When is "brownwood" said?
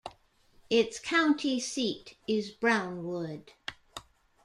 2.49-3.51